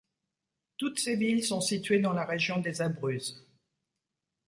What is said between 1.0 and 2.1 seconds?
villes sont situées